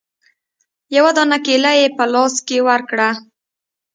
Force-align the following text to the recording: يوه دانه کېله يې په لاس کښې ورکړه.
يوه 0.95 1.11
دانه 1.17 1.37
کېله 1.45 1.71
يې 1.79 1.87
په 1.97 2.03
لاس 2.13 2.33
کښې 2.47 2.59
ورکړه. 2.67 3.09